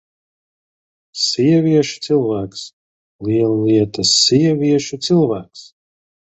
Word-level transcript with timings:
Sievieša 1.25 1.99
cilvēks! 2.07 2.63
Liela 3.27 3.59
lieta: 3.67 4.07
sievieša 4.15 5.01
cilvēks! 5.11 5.63